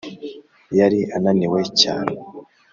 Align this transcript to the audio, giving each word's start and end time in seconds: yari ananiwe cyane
yari 0.77 0.99
ananiwe 1.15 1.61
cyane 1.81 2.13